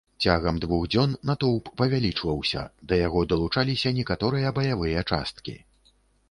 Цягам 0.25 0.55
двух 0.61 0.85
дзён 0.93 1.11
натоўп 1.29 1.69
павялічваўся, 1.81 2.63
да 2.93 2.99
яго 3.01 3.21
далучаліся 3.35 3.93
некаторыя 3.99 4.55
баявыя 4.61 5.05
часткі. 5.13 5.55